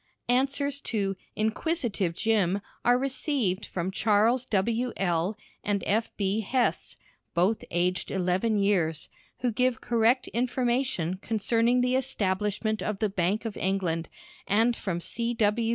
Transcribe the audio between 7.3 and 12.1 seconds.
(both aged eleven years), who give correct information concerning the